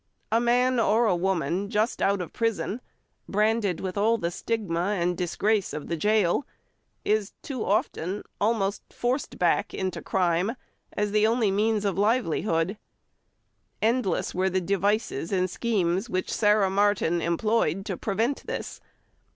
A 0.31 0.39
man 0.41 0.79
or 0.79 1.05
a 1.05 1.15
woman 1.15 1.69
just 1.69 2.01
out 2.01 2.21
of 2.21 2.33
prison, 2.33 2.81
branded 3.29 3.79
with 3.79 3.99
all 3.99 4.17
the 4.17 4.31
stigma 4.31 4.95
and 4.99 5.15
disgrace 5.15 5.73
of 5.73 5.89
the 5.89 5.95
gaol, 5.95 6.43
is 7.05 7.33
too 7.43 7.63
often 7.63 8.23
almost 8.39 8.81
forced 8.91 9.37
back 9.37 9.75
into 9.75 10.01
crime 10.01 10.55
as 10.93 11.11
the 11.11 11.27
only 11.27 11.51
means 11.51 11.85
of 11.85 11.99
livelihood. 11.99 12.79
Endless 13.79 14.33
were 14.33 14.49
the 14.49 14.59
devices 14.59 15.31
and 15.31 15.51
schemes 15.51 16.09
which 16.09 16.33
Sarah 16.33 16.71
Martin 16.71 17.21
employed 17.21 17.85
to 17.85 17.95
prevent 17.95 18.41
this. 18.47 18.81